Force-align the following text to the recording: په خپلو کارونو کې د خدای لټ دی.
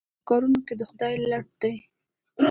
په 0.01 0.05
خپلو 0.09 0.25
کارونو 0.29 0.59
کې 0.65 0.73
د 0.79 0.81
خدای 0.89 1.13
لټ 1.31 1.47
دی. 1.61 1.75